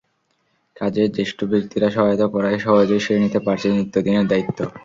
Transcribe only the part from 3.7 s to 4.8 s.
নিত্যদিনের দায়িত্ব।